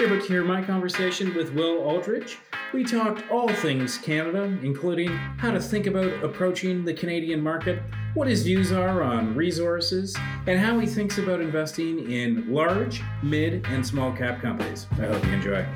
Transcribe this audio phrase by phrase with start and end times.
[0.00, 2.38] You're to hear my conversation with Will Aldridge.
[2.72, 7.82] We talked all things Canada, including how to think about approaching the Canadian market,
[8.14, 10.16] what his views are on resources,
[10.46, 14.86] and how he thinks about investing in large, mid, and small cap companies.
[14.92, 15.66] I hope you enjoy.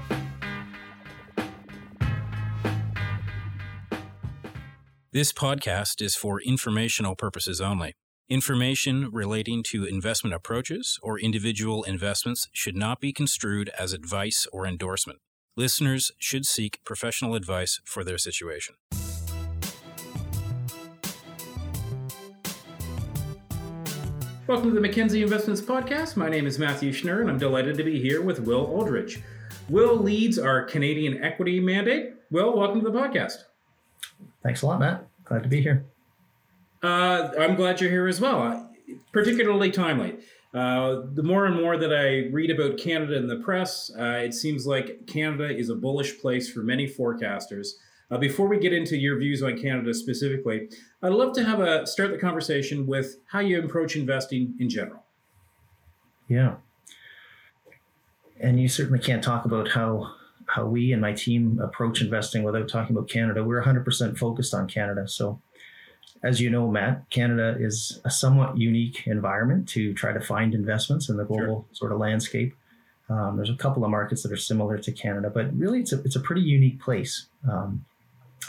[5.12, 7.92] This podcast is for informational purposes only.
[8.30, 14.66] Information relating to investment approaches or individual investments should not be construed as advice or
[14.66, 15.18] endorsement.
[15.58, 18.76] Listeners should seek professional advice for their situation.
[24.46, 26.16] Welcome to the Mackenzie Investments Podcast.
[26.16, 29.22] My name is Matthew Schnurr, and I'm delighted to be here with Will Aldridge.
[29.68, 32.14] Will leads our Canadian equity mandate.
[32.30, 33.44] Will, welcome to the podcast.
[34.42, 35.06] Thanks a lot, Matt.
[35.24, 35.84] Glad to be here.
[36.84, 38.70] Uh, I'm glad you're here as well.
[39.10, 40.18] Particularly timely.
[40.52, 44.34] Uh, the more and more that I read about Canada in the press, uh, it
[44.34, 47.68] seems like Canada is a bullish place for many forecasters.
[48.10, 50.68] Uh, before we get into your views on Canada specifically,
[51.02, 55.02] I'd love to have a start the conversation with how you approach investing in general.
[56.28, 56.56] Yeah,
[58.38, 60.14] and you certainly can't talk about how
[60.46, 63.42] how we and my team approach investing without talking about Canada.
[63.42, 65.40] We're 100% focused on Canada, so
[66.22, 71.08] as you know, Matt, Canada is a somewhat unique environment to try to find investments
[71.08, 71.74] in the global sure.
[71.74, 72.54] sort of landscape.
[73.10, 76.00] Um, there's a couple of markets that are similar to Canada, but really it's a,
[76.00, 77.26] it's a pretty unique place.
[77.46, 77.84] Um,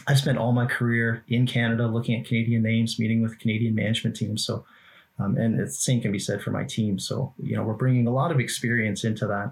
[0.07, 4.15] I've spent all my career in Canada looking at Canadian names, meeting with Canadian management
[4.15, 4.45] teams.
[4.45, 4.65] So,
[5.19, 6.97] um, and the same can be said for my team.
[6.99, 9.51] So, you know, we're bringing a lot of experience into that,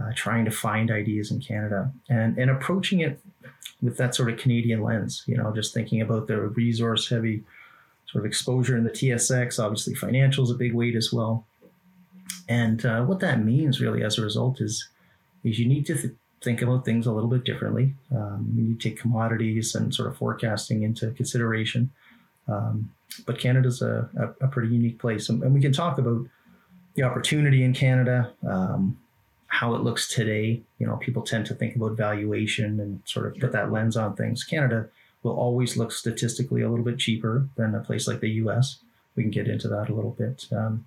[0.00, 3.20] uh, trying to find ideas in Canada and, and approaching it
[3.82, 7.42] with that sort of Canadian lens, you know, just thinking about the resource heavy
[8.06, 9.62] sort of exposure in the TSX.
[9.62, 11.46] Obviously, financial is a big weight as well.
[12.48, 14.88] And uh, what that means really as a result is,
[15.44, 17.94] is you need to th- think about things a little bit differently.
[18.14, 21.90] Um, you need to take commodities and sort of forecasting into consideration.
[22.48, 22.90] Um,
[23.26, 25.28] but Canada's a, a, a, pretty unique place.
[25.28, 26.26] And, and, we can talk about
[26.94, 28.98] the opportunity in Canada, um,
[29.50, 30.62] how it looks today.
[30.78, 34.16] You know, people tend to think about valuation and sort of put that lens on
[34.16, 34.44] things.
[34.44, 34.88] Canada
[35.22, 38.78] will always look statistically a little bit cheaper than a place like the U.S.
[39.16, 40.46] We can get into that a little bit.
[40.50, 40.86] Um,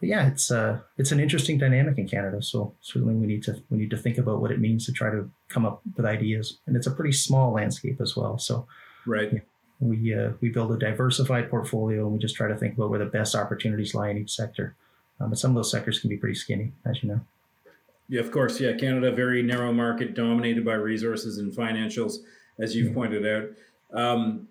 [0.00, 2.40] but yeah, it's uh, it's an interesting dynamic in Canada.
[2.40, 5.10] So certainly we need to we need to think about what it means to try
[5.10, 8.38] to come up with ideas, and it's a pretty small landscape as well.
[8.38, 8.66] So
[9.06, 9.42] right,
[9.80, 12.98] we uh, we build a diversified portfolio, and we just try to think about where
[12.98, 14.76] the best opportunities lie in each sector.
[15.20, 17.20] Um, but some of those sectors can be pretty skinny, as you know.
[18.08, 18.58] Yeah, of course.
[18.60, 22.18] Yeah, Canada, very narrow market dominated by resources and financials,
[22.58, 22.94] as you've yeah.
[22.94, 23.48] pointed out.
[23.92, 24.48] Um,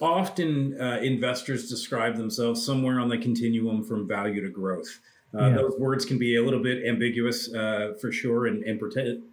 [0.00, 5.00] often uh, investors describe themselves somewhere on the continuum from value to growth.
[5.38, 5.56] Uh, yeah.
[5.56, 8.80] Those words can be a little bit ambiguous uh, for sure and, and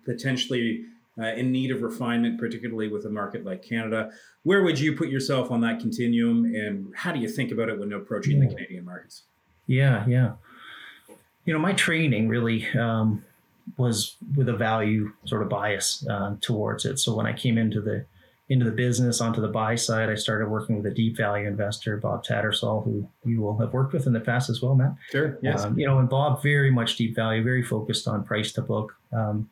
[0.05, 0.85] potentially
[1.17, 4.11] uh, in need of refinement, particularly with a market like Canada.
[4.43, 7.79] Where would you put yourself on that continuum and how do you think about it
[7.79, 8.49] when approaching yeah.
[8.49, 9.23] the Canadian markets?
[9.67, 10.33] Yeah, yeah.
[11.45, 13.23] You know, my training really um,
[13.77, 16.99] was with a value sort of bias uh, towards it.
[16.99, 18.05] So when I came into the
[18.47, 21.97] into the business onto the buy side, I started working with a deep value investor,
[21.97, 24.93] Bob Tattersall, who you will have worked with in the past as well, Matt.
[25.09, 25.39] Sure.
[25.41, 25.63] Yes.
[25.63, 28.95] Um, you know, and Bob very much deep value, very focused on price to book.
[29.11, 29.49] Um,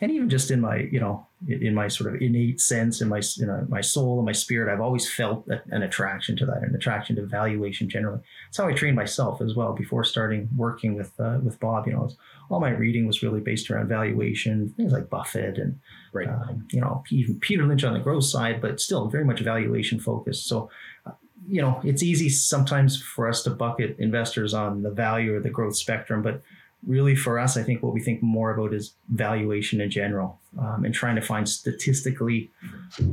[0.00, 3.22] and even just in my, you know, in my sort of innate sense, in my,
[3.36, 6.74] you know, my soul and my spirit, I've always felt an attraction to that, an
[6.74, 8.20] attraction to valuation generally.
[8.46, 11.86] That's how I trained myself as well before starting working with uh, with Bob.
[11.86, 12.16] You know, was,
[12.50, 15.78] all my reading was really based around valuation, things like Buffett and
[16.12, 16.28] right.
[16.28, 20.00] um, you know even Peter Lynch on the growth side, but still very much valuation
[20.00, 20.46] focused.
[20.46, 20.70] So.
[21.06, 21.12] Uh,
[21.46, 25.50] you know, it's easy sometimes for us to bucket investors on the value or the
[25.50, 26.40] growth spectrum, but
[26.86, 30.84] really for us, I think what we think more about is valuation in general um,
[30.84, 32.50] and trying to find statistically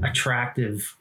[0.04, 0.98] attractive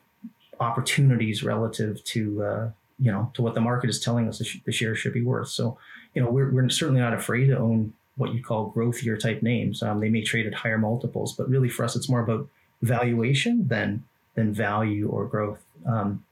[0.61, 4.61] opportunities relative to uh, you know to what the market is telling us the, sh-
[4.65, 5.49] the share should be worth.
[5.49, 5.79] So
[6.15, 9.83] you know we're, we're certainly not afraid to own what you call growthier type names.
[9.83, 12.49] Um, they may trade at higher multiples, but really for us, it's more about
[12.83, 15.63] valuation than than value or growth.
[15.87, 16.25] Um,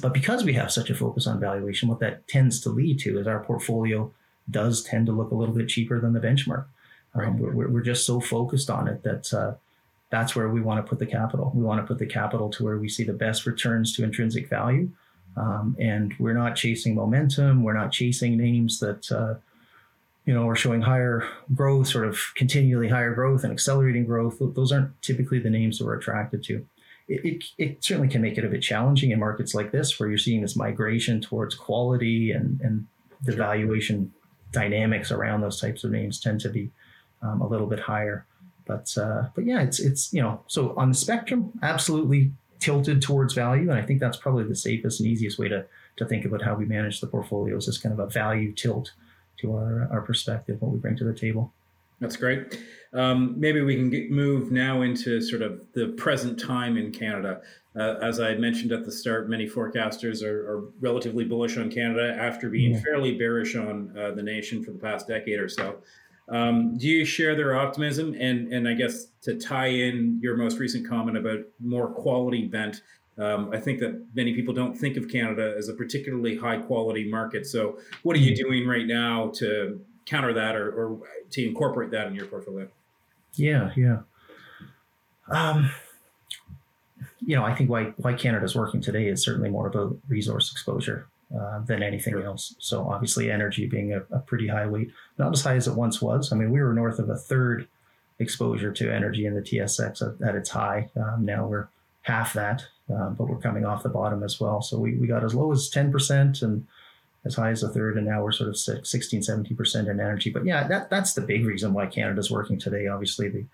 [0.00, 3.18] but because we have such a focus on valuation, what that tends to lead to
[3.18, 4.12] is our portfolio
[4.50, 6.66] does tend to look a little bit cheaper than the benchmark.
[7.14, 7.54] Um, right.
[7.54, 9.54] we're, we're just so focused on it that uh,
[10.10, 11.52] that's where we want to put the capital.
[11.54, 14.48] We want to put the capital to where we see the best returns to intrinsic
[14.48, 14.90] value.
[15.36, 17.62] Um, and we're not chasing momentum.
[17.62, 19.34] We're not chasing names that, uh,
[20.26, 24.38] you know, are showing higher growth, sort of continually higher growth and accelerating growth.
[24.40, 26.66] Those aren't typically the names that we're attracted to.
[27.08, 30.08] It, it, it, certainly can make it a bit challenging in markets like this, where
[30.08, 32.86] you're seeing this migration towards quality and, and
[33.24, 34.12] the valuation
[34.52, 36.70] dynamics around those types of names tend to be
[37.22, 38.26] um, a little bit higher.
[38.66, 43.34] But uh, but yeah, it's it's you know so on the spectrum, absolutely tilted towards
[43.34, 45.64] value, and I think that's probably the safest and easiest way to
[45.96, 48.92] to think about how we manage the portfolios is kind of a value tilt
[49.38, 51.52] to our our perspective, what we bring to the table.
[52.00, 52.58] That's great.
[52.92, 57.40] Um, maybe we can get, move now into sort of the present time in Canada.
[57.76, 62.16] Uh, as I mentioned at the start, many forecasters are, are relatively bullish on Canada
[62.18, 62.80] after being yeah.
[62.80, 65.76] fairly bearish on uh, the nation for the past decade or so.
[66.28, 68.14] Um, do you share their optimism?
[68.18, 72.82] And and I guess to tie in your most recent comment about more quality bent,
[73.18, 77.08] um, I think that many people don't think of Canada as a particularly high quality
[77.08, 77.46] market.
[77.46, 78.48] So, what are you mm-hmm.
[78.48, 80.98] doing right now to counter that or, or
[81.30, 82.68] to incorporate that in your portfolio?
[83.34, 83.98] Yeah, yeah.
[85.30, 85.70] Um,
[87.20, 91.06] you know, I think why why Canada's working today is certainly more about resource exposure
[91.38, 92.24] uh, than anything sure.
[92.24, 92.56] else.
[92.58, 96.02] So obviously, energy being a, a, pretty high weight, not as high as it once
[96.02, 96.32] was.
[96.32, 97.68] I mean, we were north of a third
[98.18, 100.90] exposure to energy in the TSX at, at its high.
[100.96, 101.68] Um, now we're
[102.02, 104.60] half that, um, but we're coming off the bottom as well.
[104.60, 106.66] So we, we got as low as 10% and
[107.24, 110.30] as high as a third, and now we're sort of 16, 17% in energy.
[110.30, 112.86] But yeah, that, that's the big reason why Canada's working today.
[112.86, 113.44] Obviously, the,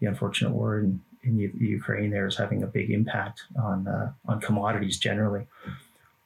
[0.00, 4.12] the unfortunate war in, in U- Ukraine there is having a big impact on uh,
[4.26, 5.46] on commodities generally.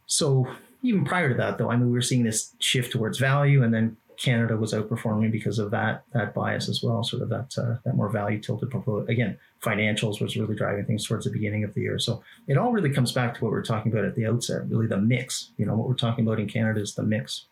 [0.07, 0.49] So
[0.83, 3.73] even prior to that, though, I mean, we were seeing this shift towards value, and
[3.73, 7.77] then Canada was outperforming because of that that bias as well, sort of that uh,
[7.85, 9.07] that more value tilted portfolio.
[9.07, 11.99] Again, financials was really driving things towards the beginning of the year.
[11.99, 14.69] So it all really comes back to what we are talking about at the outset,
[14.69, 15.53] really the mix.
[15.57, 17.47] You know, what we're talking about in Canada is the mix.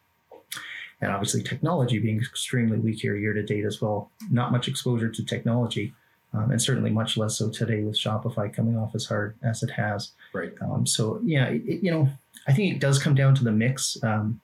[1.00, 4.11] And obviously, technology being extremely weak here year to date as well.
[4.31, 5.94] Not much exposure to technology,
[6.35, 9.71] um, and certainly much less so today with Shopify coming off as hard as it
[9.71, 10.11] has.
[10.35, 10.53] Right.
[10.61, 12.11] Um, so yeah, it, you know,
[12.47, 13.97] I think it does come down to the mix.
[14.03, 14.43] Um,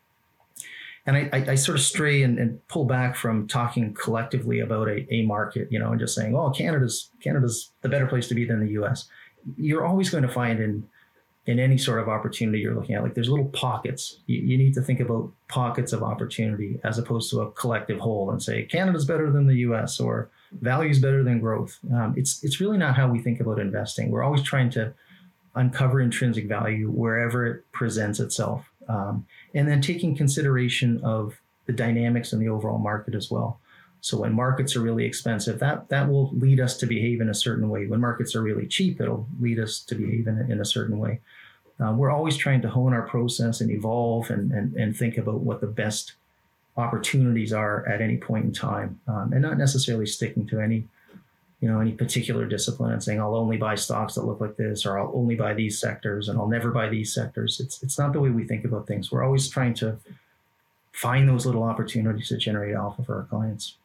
[1.07, 4.89] and I, I, I, sort of stray and, and, pull back from talking collectively about
[4.89, 8.35] a, a market, you know, and just saying, oh, Canada's Canada's the better place to
[8.35, 9.07] be than the U.S.
[9.57, 10.89] You're always going to find in
[11.47, 14.21] in any sort of opportunity you're looking at, like there's little pockets.
[14.27, 18.31] You, you need to think about pockets of opportunity as opposed to a collective whole
[18.31, 20.01] and say Canada's better than the U.S.
[20.01, 21.79] or value is better than growth.
[21.93, 24.11] Um, it's it's really not how we think about investing.
[24.11, 24.95] We're always trying to
[25.55, 28.71] uncover intrinsic value wherever it presents itself.
[28.89, 33.59] Um, and then taking consideration of the dynamics in the overall market as well.
[34.01, 37.35] So when markets are really expensive, that that will lead us to behave in a
[37.35, 37.87] certain way.
[37.87, 41.21] When markets are really cheap, it'll lead us to behave in, in a certain way.
[41.81, 45.41] Uh, we're always trying to hone our process and evolve and, and, and think about
[45.41, 46.13] what the best
[46.77, 50.87] opportunities are at any point in time, um, and not necessarily sticking to any
[51.65, 54.85] you know any particular discipline and saying I'll only buy stocks that look like this
[54.85, 57.59] or I'll only buy these sectors and I'll never buy these sectors.
[57.59, 59.11] It's it's not the way we think about things.
[59.11, 59.97] We're always trying to
[60.93, 63.77] find those little opportunities to generate alpha for our clients.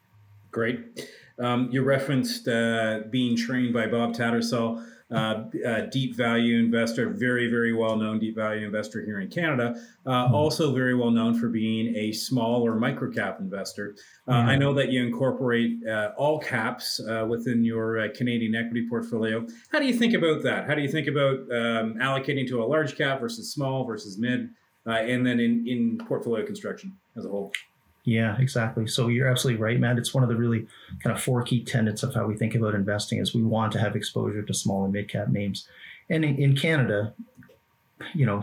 [0.50, 1.08] Great.
[1.38, 7.72] Um, you referenced uh, being trained by Bob Tattersall uh, deep value investor, very, very
[7.72, 9.74] well known deep value investor here in Canada.
[10.06, 10.34] Uh, mm-hmm.
[10.34, 13.96] Also, very well known for being a small or micro cap investor.
[14.26, 14.48] Uh, mm-hmm.
[14.48, 19.46] I know that you incorporate uh, all caps uh, within your uh, Canadian equity portfolio.
[19.70, 20.66] How do you think about that?
[20.66, 24.50] How do you think about um, allocating to a large cap versus small versus mid,
[24.86, 27.52] and then in, in portfolio construction as a whole?
[28.04, 28.86] Yeah, exactly.
[28.86, 29.98] So you're absolutely right, Matt.
[29.98, 30.66] It's one of the really
[31.02, 33.78] kind of four key tenets of how we think about investing is we want to
[33.78, 35.68] have exposure to small and mid cap names.
[36.08, 37.12] And in, in Canada,
[38.14, 38.42] you know,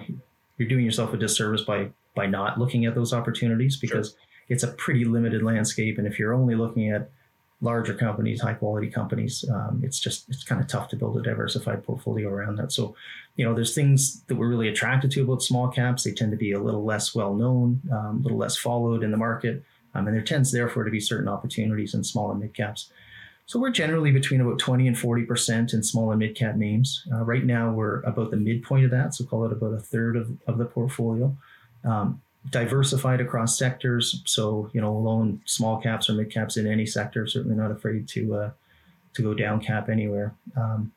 [0.58, 4.20] you're doing yourself a disservice by by not looking at those opportunities because sure.
[4.50, 5.98] it's a pretty limited landscape.
[5.98, 7.12] And if you're only looking at
[7.62, 11.24] larger companies, high quality companies, um, it's just it's kind of tough to build a
[11.24, 12.72] diversified portfolio around that.
[12.72, 12.96] So,
[13.36, 16.04] you know, there's things that we're really attracted to about small caps.
[16.04, 19.12] They tend to be a little less well known, um, a little less followed in
[19.12, 19.64] the market,
[19.96, 22.92] um, and there tends therefore to be certain opportunities in small and mid caps.
[23.48, 27.08] So we're generally between about 20 and 40 percent in small and mid cap names.
[27.12, 30.16] Uh, right now, we're about the midpoint of that, so call it about a third
[30.16, 31.36] of, of the portfolio.
[31.84, 34.22] Um, diversified across sectors.
[34.26, 37.28] So you know, alone small caps or mid caps in any sector.
[37.28, 38.52] Certainly not afraid to uh,
[39.14, 40.34] to go down cap anywhere.
[40.56, 40.92] Um,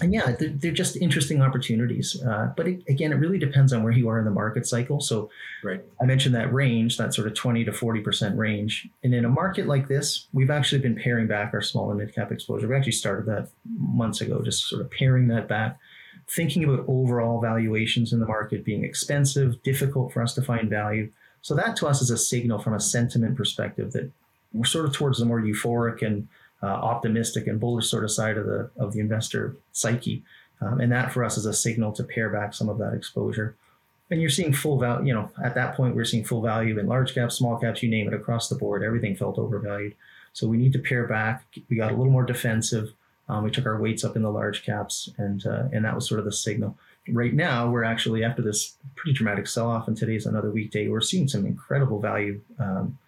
[0.00, 2.20] and yeah, they're, they're, just interesting opportunities.
[2.22, 5.00] Uh, but it, again, it really depends on where you are in the market cycle.
[5.00, 5.28] So
[5.62, 5.84] right.
[6.00, 8.88] I mentioned that range, that sort of 20 to 40% range.
[9.04, 12.14] And in a market like this, we've actually been paring back our small and mid
[12.14, 12.68] cap exposure.
[12.68, 15.78] We actually started that months ago, just sort of paring that back
[16.34, 21.10] thinking about overall valuations in the market being expensive, difficult for us to find value.
[21.42, 24.10] So that to us is a signal from a sentiment perspective that
[24.52, 26.28] we're sort of towards the more euphoric and
[26.62, 30.22] uh, optimistic and bullish sort of side of the of the investor psyche,
[30.60, 33.56] um, and that for us is a signal to pare back some of that exposure.
[34.10, 35.08] And you're seeing full value.
[35.08, 37.90] You know, at that point, we're seeing full value in large caps, small caps, you
[37.90, 38.84] name it, across the board.
[38.84, 39.94] Everything felt overvalued.
[40.34, 41.44] So we need to pare back.
[41.68, 42.92] We got a little more defensive.
[43.28, 46.08] Um, we took our weights up in the large caps, and uh, and that was
[46.08, 46.76] sort of the signal.
[47.08, 50.88] Right now, we're actually after this pretty dramatic sell-off, and today's another weekday.
[50.88, 52.98] We're seeing some incredible value, um,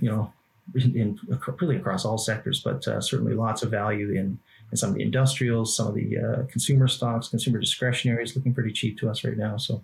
[0.00, 0.32] you know,
[0.74, 1.20] in, in,
[1.60, 4.38] really across all sectors, but uh, certainly lots of value in,
[4.70, 8.54] in some of the industrials, some of the uh, consumer stocks, consumer discretionary is looking
[8.54, 9.56] pretty cheap to us right now.
[9.56, 9.82] So,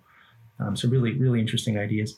[0.59, 2.17] um, so really, really interesting ideas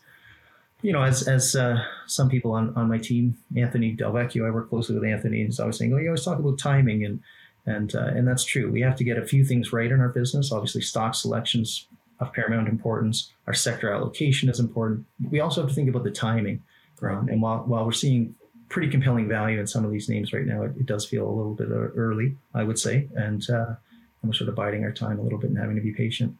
[0.81, 4.69] you know, as as uh, some people on, on my team, Anthony Delvecchio, I work
[4.69, 7.19] closely with Anthony, and he's always saying, "Oh, you always talk about timing," and
[7.65, 8.71] and uh, and that's true.
[8.71, 10.51] We have to get a few things right in our business.
[10.51, 11.87] Obviously, stock selections
[12.19, 13.31] of paramount importance.
[13.47, 15.05] Our sector allocation is important.
[15.29, 16.63] We also have to think about the timing.
[17.01, 17.15] Right.
[17.15, 18.35] Um, and while while we're seeing
[18.69, 21.31] pretty compelling value in some of these names right now, it, it does feel a
[21.31, 23.75] little bit early, I would say, and uh,
[24.21, 26.35] and we're sort of biding our time a little bit and having to be patient.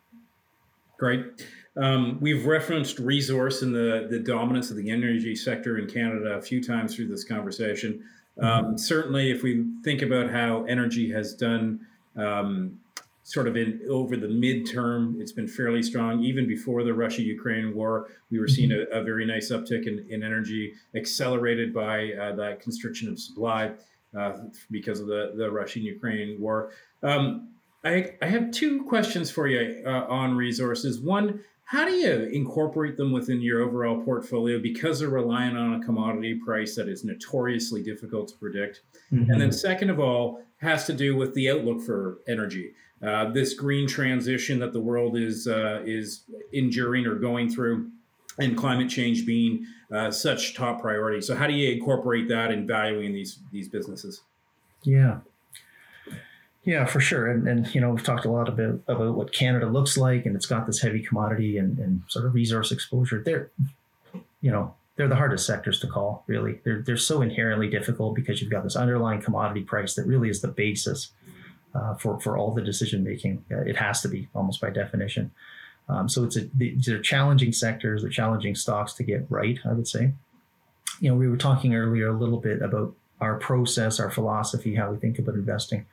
[0.97, 1.25] Great.
[1.77, 6.41] Um, we've referenced resource and the, the dominance of the energy sector in Canada a
[6.41, 8.03] few times through this conversation.
[8.41, 8.77] Um, mm-hmm.
[8.77, 11.85] Certainly, if we think about how energy has done
[12.15, 12.79] um,
[13.23, 16.23] sort of in over the midterm, it's been fairly strong.
[16.23, 20.05] Even before the Russia Ukraine war, we were seeing a, a, very nice uptick in,
[20.09, 23.71] in energy, accelerated by uh, that constriction of supply
[24.17, 24.33] uh,
[24.71, 26.71] because of the, the Russian Ukraine war.
[27.03, 27.49] Um,
[27.83, 30.99] I, I have two questions for you uh, on resources.
[30.99, 35.85] One, how do you incorporate them within your overall portfolio because they're reliant on a
[35.85, 38.81] commodity price that is notoriously difficult to predict?
[39.13, 39.29] Mm-hmm.
[39.29, 42.71] And then, second of all, has to do with the outlook for energy.
[43.05, 46.23] Uh, this green transition that the world is uh, is
[46.53, 47.91] enduring or going through,
[48.39, 51.21] and climate change being uh, such top priority.
[51.21, 54.21] So, how do you incorporate that in valuing these these businesses?
[54.81, 55.19] Yeah,
[56.69, 57.31] yeah, for sure.
[57.31, 60.35] And, and you know, we've talked a lot about, about what Canada looks like, and
[60.35, 63.23] it's got this heavy commodity and, and sort of resource exposure.
[63.25, 63.49] They're,
[64.41, 66.61] you know, they're the hardest sectors to call, really.
[66.63, 70.41] They're, they're so inherently difficult because you've got this underlying commodity price that really is
[70.41, 71.09] the basis
[71.73, 73.43] uh, for, for all the decision making.
[73.51, 75.31] Uh, it has to be, almost by definition.
[75.87, 79.73] Um, so it's a, these are challenging sectors, they're challenging stocks to get right, I
[79.73, 80.13] would say.
[80.99, 84.91] You know, we were talking earlier a little bit about our process, our philosophy, how
[84.91, 85.87] we think about investing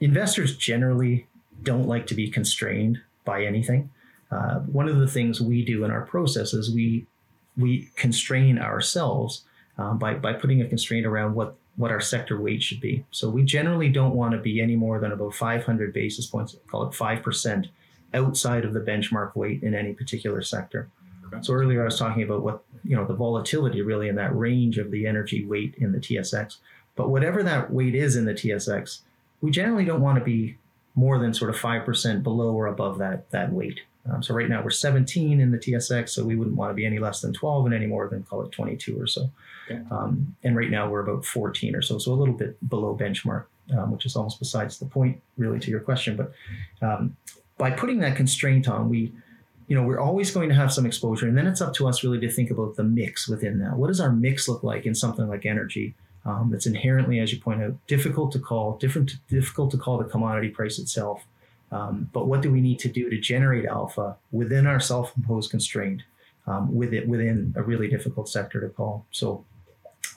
[0.00, 1.26] investors generally
[1.62, 3.90] don't like to be constrained by anything.
[4.30, 7.06] Uh, one of the things we do in our process is we
[7.56, 9.44] we constrain ourselves
[9.78, 13.04] um, by by putting a constraint around what what our sector weight should be.
[13.10, 16.86] So we generally don't want to be any more than about 500 basis points, call
[16.86, 17.68] it five percent,
[18.12, 20.88] outside of the benchmark weight in any particular sector.
[21.26, 21.38] Okay.
[21.42, 24.78] So earlier I was talking about what you know the volatility really in that range
[24.78, 26.56] of the energy weight in the TSX.
[26.96, 29.00] But whatever that weight is in the TSX,
[29.44, 30.56] we generally don't want to be
[30.94, 33.80] more than sort of 5% below or above that, that weight.
[34.10, 36.86] Um, so right now we're 17 in the TSX, so we wouldn't want to be
[36.86, 39.30] any less than 12 and any more than call it 22 or so.
[39.70, 39.82] Okay.
[39.90, 43.44] Um, and right now we're about 14 or so, so a little bit below benchmark,
[43.76, 46.16] um, which is almost besides the point, really, to your question.
[46.16, 46.32] But
[46.80, 47.14] um,
[47.58, 49.12] by putting that constraint on, we,
[49.68, 52.02] you know, we're always going to have some exposure, and then it's up to us
[52.02, 53.76] really to think about the mix within that.
[53.76, 55.94] What does our mix look like in something like energy?
[56.24, 60.04] Um, that's inherently, as you point out, difficult to call, different, difficult to call the
[60.04, 61.24] commodity price itself.
[61.70, 66.02] Um, but what do we need to do to generate alpha within our self-imposed constraint,
[66.46, 69.04] um, with it within a really difficult sector to call?
[69.10, 69.44] So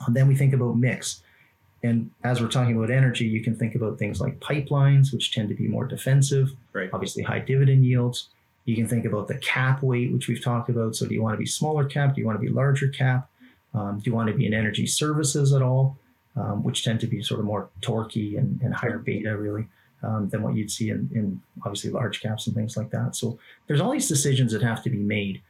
[0.06, 1.22] um, then we think about mix.
[1.82, 5.48] And as we're talking about energy, you can think about things like pipelines, which tend
[5.48, 6.90] to be more defensive, right.
[6.92, 8.28] obviously high dividend yields.
[8.64, 10.96] You can think about the cap weight, which we've talked about.
[10.96, 12.14] So do you want to be smaller cap?
[12.14, 13.30] Do you want to be larger cap?
[13.74, 15.98] Um, do you want to be in energy services at all,
[16.36, 19.66] um, which tend to be sort of more torquey and, and higher beta, really,
[20.02, 23.16] um, than what you'd see in, in, obviously large caps and things like that.
[23.16, 25.42] So there's all these decisions that have to be made.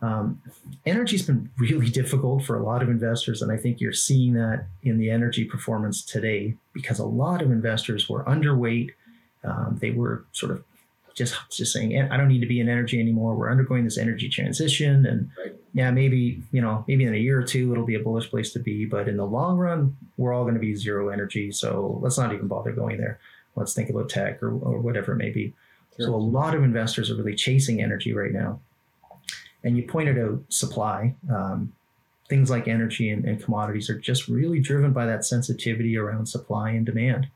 [0.00, 0.42] Um,
[0.84, 4.66] energy's been really difficult for a lot of investors, and I think you're seeing that
[4.82, 8.90] in the energy performance today because a lot of investors were underweight.
[9.44, 10.64] Um, they were sort of
[11.14, 13.34] just just saying I don't need to be in energy anymore.
[13.34, 15.54] We're undergoing this energy transition, and right.
[15.74, 18.52] yeah, maybe you know maybe in a year or two it'll be a bullish place
[18.52, 21.52] to be, but in the long run we're all going to be zero energy.
[21.52, 23.18] So let's not even bother going there.
[23.54, 25.52] Let's think about tech or, or whatever it may be.
[25.96, 26.06] Sure.
[26.06, 28.60] So a lot of investors are really chasing energy right now,
[29.62, 31.14] and you pointed out supply.
[31.30, 31.72] Um,
[32.28, 36.70] things like energy and, and commodities are just really driven by that sensitivity around supply
[36.70, 37.28] and demand.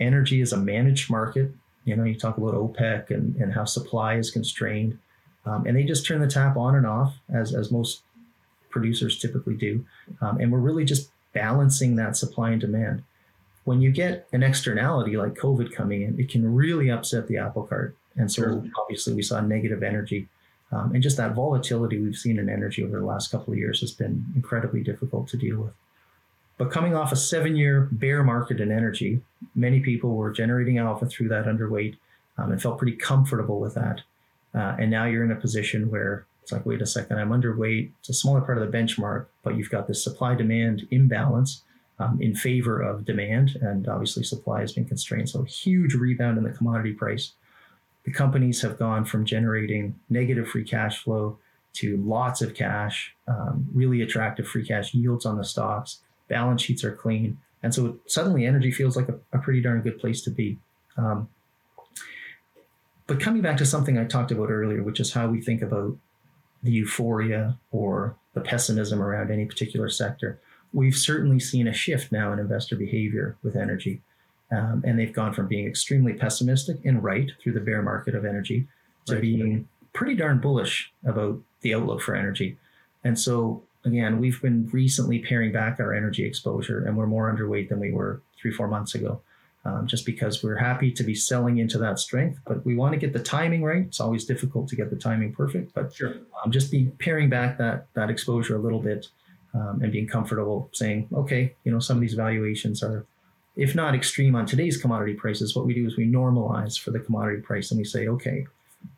[0.00, 1.52] Energy is a managed market
[1.88, 4.98] you know, you talk about OPEC and, and how supply is constrained,
[5.46, 8.02] um, and they just turn the tap on and off as, as most
[8.68, 9.84] producers typically do.
[10.20, 13.02] Um, and we're really just balancing that supply and demand.
[13.64, 17.64] When you get an externality like COVID coming in, it can really upset the apple
[17.64, 17.96] cart.
[18.16, 18.64] And so sure.
[18.80, 20.28] obviously we saw negative energy.
[20.70, 23.80] Um, and just that volatility we've seen in energy over the last couple of years
[23.80, 25.72] has been incredibly difficult to deal with.
[26.58, 29.22] But coming off a seven year bear market in energy,
[29.54, 31.96] many people were generating alpha through that underweight
[32.36, 34.02] um, and felt pretty comfortable with that.
[34.54, 37.90] Uh, and now you're in a position where it's like, wait a second, I'm underweight.
[38.00, 41.62] It's a smaller part of the benchmark, but you've got this supply demand imbalance
[41.98, 43.56] um, in favor of demand.
[43.60, 45.28] And obviously, supply has been constrained.
[45.28, 47.32] So, a huge rebound in the commodity price.
[48.04, 51.38] The companies have gone from generating negative free cash flow
[51.74, 55.98] to lots of cash, um, really attractive free cash yields on the stocks.
[56.28, 57.38] Balance sheets are clean.
[57.62, 60.58] And so suddenly energy feels like a, a pretty darn good place to be.
[60.96, 61.28] Um,
[63.06, 65.96] but coming back to something I talked about earlier, which is how we think about
[66.62, 70.38] the euphoria or the pessimism around any particular sector,
[70.72, 74.02] we've certainly seen a shift now in investor behavior with energy.
[74.50, 78.24] Um, and they've gone from being extremely pessimistic and right through the bear market of
[78.24, 78.66] energy
[79.06, 79.22] to right.
[79.22, 82.56] being pretty darn bullish about the outlook for energy.
[83.04, 87.68] And so, again, we've been recently paring back our energy exposure and we're more underweight
[87.68, 89.20] than we were three, four months ago.
[89.64, 92.98] Um, just because we're happy to be selling into that strength, but we want to
[92.98, 93.82] get the timing right.
[93.82, 96.14] It's always difficult to get the timing perfect, but sure.
[96.42, 99.08] um, just be paring back that that exposure a little bit
[99.54, 103.04] um, and being comfortable saying, okay, you know, some of these valuations are,
[103.56, 107.00] if not extreme on today's commodity prices, what we do is we normalize for the
[107.00, 108.46] commodity price and we say, okay,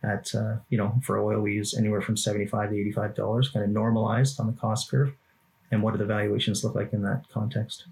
[0.03, 3.65] at uh, you know for oil we use anywhere from 75 to 85 dollars kind
[3.65, 5.13] of normalized on the cost curve.
[5.73, 7.87] And what do the valuations look like in that context?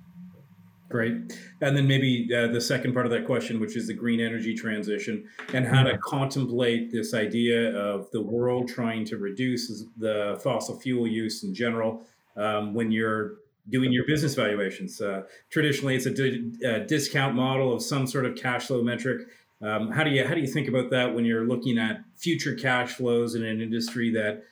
[0.88, 1.12] Great.
[1.60, 4.54] And then maybe uh, the second part of that question which is the green energy
[4.54, 10.78] transition and how to contemplate this idea of the world trying to reduce the fossil
[10.80, 12.02] fuel use in general
[12.36, 13.34] um, when you're
[13.68, 14.98] doing your business valuations.
[15.00, 19.28] Uh, traditionally it's a, di- a discount model of some sort of cash flow metric
[19.60, 22.54] um, how do you how do you think about that when you're looking at future
[22.54, 24.44] cash flows in an industry that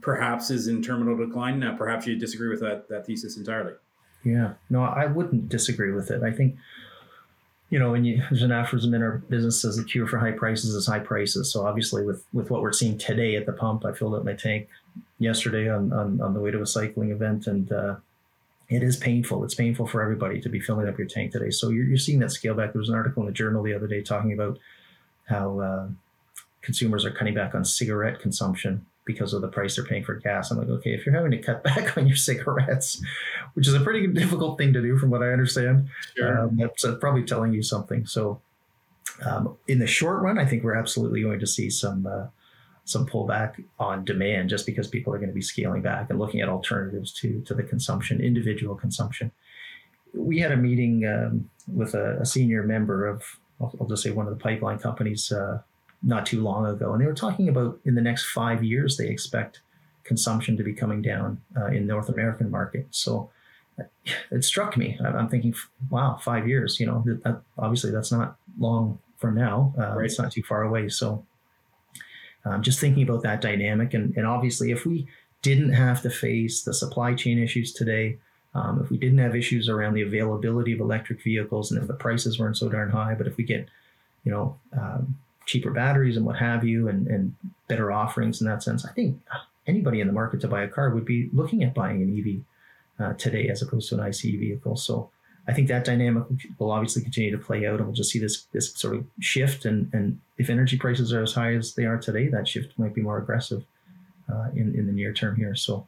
[0.00, 1.60] perhaps is in terminal decline?
[1.60, 3.74] Now, perhaps you disagree with that that thesis entirely.
[4.24, 6.22] Yeah, no, I wouldn't disagree with it.
[6.22, 6.56] I think,
[7.70, 10.32] you know, when you there's an aphorism in our business says the cure for high
[10.32, 11.52] prices is high prices.
[11.52, 14.32] So obviously, with with what we're seeing today at the pump, I filled up my
[14.32, 14.68] tank
[15.18, 17.96] yesterday on on, on the way to a cycling event, and uh,
[18.68, 19.44] it is painful.
[19.44, 21.50] It's painful for everybody to be filling up your tank today.
[21.50, 22.72] So you're, you're seeing that scale back.
[22.72, 24.58] There was an article in the journal the other day talking about
[25.26, 25.88] how uh,
[26.62, 30.50] consumers are cutting back on cigarette consumption because of the price they're paying for gas.
[30.50, 33.00] I'm like, okay, if you're having to cut back on your cigarettes,
[33.54, 36.42] which is a pretty difficult thing to do from what I understand, sure.
[36.42, 38.04] um, that's uh, probably telling you something.
[38.04, 38.40] So
[39.24, 42.26] um, in the short run, I think we're absolutely going to see some uh,
[42.86, 46.40] some pullback on demand just because people are going to be scaling back and looking
[46.40, 49.30] at alternatives to to the consumption, individual consumption.
[50.14, 53.22] We had a meeting um, with a, a, senior member of,
[53.60, 55.60] I'll, I'll, just say one of the pipeline companies uh,
[56.02, 59.08] not too long ago, and they were talking about in the next five years they
[59.08, 59.60] expect
[60.04, 62.86] consumption to be coming down uh, in North American market.
[62.92, 63.30] So
[64.30, 64.98] it struck me.
[65.04, 65.54] I'm thinking,
[65.90, 66.78] wow, five years.
[66.80, 69.74] You know, that, obviously that's not long from now.
[69.76, 70.04] Uh, right.
[70.04, 70.88] It's not too far away.
[70.88, 71.26] So
[72.46, 73.92] um, just thinking about that dynamic.
[73.92, 75.06] And, and obviously, if we
[75.42, 78.18] didn't have to face the supply chain issues today,
[78.54, 81.94] um, if we didn't have issues around the availability of electric vehicles, and if the
[81.94, 83.68] prices weren't so darn high, but if we get,
[84.24, 87.34] you know, um, cheaper batteries and what have you, and, and
[87.68, 89.20] better offerings in that sense, I think
[89.66, 93.04] anybody in the market to buy a car would be looking at buying an EV
[93.04, 94.76] uh, today as opposed to an ICE vehicle.
[94.76, 95.10] So
[95.48, 96.24] I think that dynamic
[96.58, 99.64] will obviously continue to play out, and we'll just see this this sort of shift.
[99.64, 102.94] And and if energy prices are as high as they are today, that shift might
[102.94, 103.64] be more aggressive
[104.32, 105.54] uh, in in the near term here.
[105.54, 105.86] So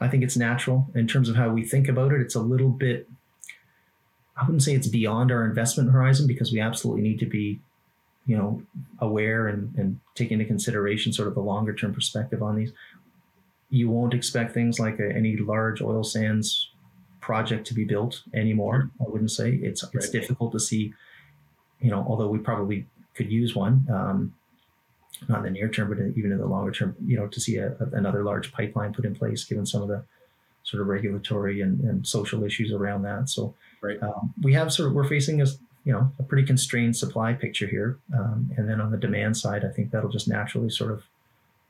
[0.00, 2.20] I think it's natural in terms of how we think about it.
[2.20, 3.08] It's a little bit.
[4.36, 7.58] I wouldn't say it's beyond our investment horizon because we absolutely need to be,
[8.26, 8.62] you know,
[9.00, 12.72] aware and and take into consideration sort of the longer term perspective on these.
[13.68, 16.70] You won't expect things like a, any large oil sands
[17.26, 18.88] project to be built anymore.
[19.00, 20.12] I wouldn't say it's it's right.
[20.12, 20.94] difficult to see,
[21.80, 22.86] you know, although we probably
[23.16, 24.32] could use one, um,
[25.28, 27.56] not in the near term, but even in the longer term, you know, to see
[27.56, 30.04] a, a, another large pipeline put in place, given some of the
[30.62, 33.28] sort of regulatory and, and social issues around that.
[33.28, 34.00] So right.
[34.00, 35.46] um, we have sort of we're facing a
[35.84, 39.64] you know a pretty constrained supply picture here, um, and then on the demand side,
[39.64, 41.02] I think that'll just naturally sort of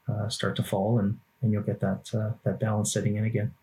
[0.06, 3.54] uh, start to fall, and and you'll get that uh, that balance setting in again.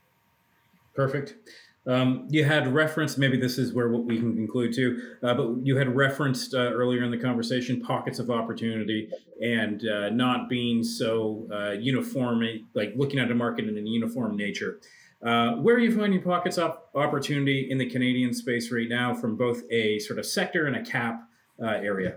[0.95, 1.36] Perfect.
[1.85, 5.75] Um, you had referenced, maybe this is where we can conclude too, uh, but you
[5.75, 9.09] had referenced uh, earlier in the conversation pockets of opportunity
[9.41, 12.41] and uh, not being so uh, uniform,
[12.73, 14.79] like looking at a market in a uniform nature.
[15.25, 19.35] Uh, where are you finding pockets of opportunity in the Canadian space right now from
[19.35, 21.27] both a sort of sector and a cap
[21.61, 22.15] uh, area?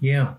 [0.00, 0.34] Yeah.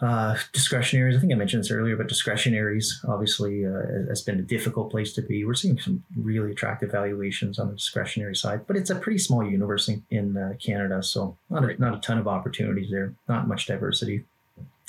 [0.00, 4.42] Uh, discretionaries, I think I mentioned this earlier, but discretionaries obviously uh, has been a
[4.42, 5.44] difficult place to be.
[5.44, 9.44] We're seeing some really attractive valuations on the discretionary side, but it's a pretty small
[9.44, 13.48] universe in, in uh, Canada, so not a, not a ton of opportunities there, not
[13.48, 14.24] much diversity.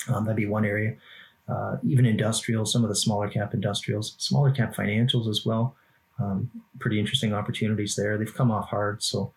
[0.08, 0.96] Um, that'd be one area.
[1.48, 5.74] Uh, even industrials, some of the smaller cap industrials, smaller cap financials as well.
[6.18, 8.16] Um, pretty interesting opportunities there.
[8.16, 9.32] They've come off hard, so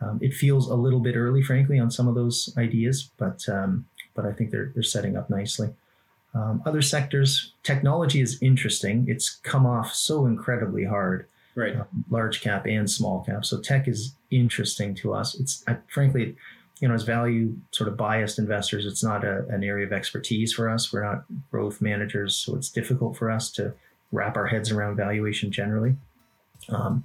[0.00, 3.86] um, it feels a little bit early, frankly, on some of those ideas, but um,
[4.14, 5.70] but I think they're they're setting up nicely.
[6.34, 9.04] Um, other sectors, technology is interesting.
[9.06, 11.76] It's come off so incredibly hard, right?
[11.76, 13.44] Uh, large cap and small cap.
[13.44, 15.38] So tech is interesting to us.
[15.38, 16.36] It's I, frankly,
[16.80, 20.52] you know, as value sort of biased investors, it's not a, an area of expertise
[20.52, 20.92] for us.
[20.92, 23.74] We're not growth managers, so it's difficult for us to
[24.10, 25.96] wrap our heads around valuation generally.
[26.68, 27.04] Um,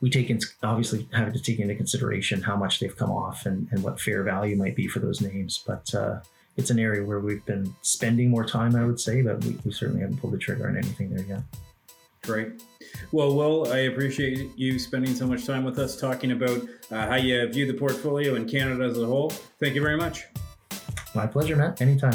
[0.00, 3.68] we take in, obviously having to take into consideration how much they've come off and,
[3.70, 5.62] and what fair value might be for those names.
[5.66, 6.20] But uh,
[6.56, 9.72] it's an area where we've been spending more time, I would say, but we, we
[9.72, 11.42] certainly haven't pulled the trigger on anything there yet.
[12.22, 12.62] Great.
[13.12, 16.60] Well, Will, I appreciate you spending so much time with us talking about
[16.90, 19.30] uh, how you view the portfolio in Canada as a whole.
[19.58, 20.24] Thank you very much.
[21.14, 21.80] My pleasure, Matt.
[21.80, 22.14] Anytime.